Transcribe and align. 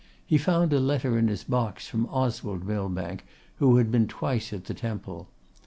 He 0.25 0.39
found 0.39 0.73
a 0.73 0.79
letter 0.79 1.15
in 1.15 1.27
his 1.27 1.43
box 1.43 1.85
from 1.87 2.07
Oswald 2.07 2.65
Millbank, 2.65 3.23
who 3.57 3.77
had 3.77 3.91
been 3.91 4.07
twice 4.07 4.51
at 4.51 4.65
the 4.65 4.73
Temple. 4.73 5.27